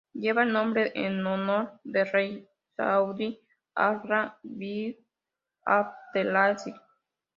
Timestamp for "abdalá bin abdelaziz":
3.75-6.73